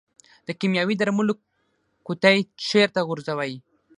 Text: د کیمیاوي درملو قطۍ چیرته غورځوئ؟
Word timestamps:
د 0.47 0.49
کیمیاوي 0.59 0.95
درملو 0.97 1.33
قطۍ 2.05 2.37
چیرته 2.65 2.99
غورځوئ؟ 3.07 3.53